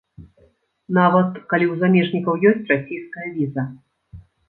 [0.99, 3.71] Нават, калі ў замежнікаў ёсць расійская віза.